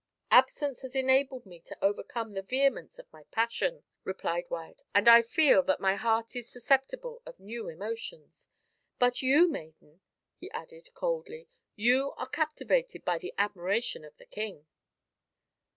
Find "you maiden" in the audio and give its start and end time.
9.21-10.01